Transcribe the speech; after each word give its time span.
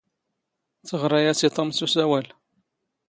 ⵜⵖⵔⴰ 0.87 1.19
ⴰⵙ 1.31 1.39
ⵉ 1.47 1.49
ⵜⵓⵎ 1.55 1.69
ⵙ 1.75 1.79
ⵓⵙⴰⵡⴰⵍ. 1.85 2.27